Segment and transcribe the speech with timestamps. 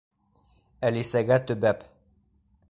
[0.89, 1.85] Әлисәгә төбәп.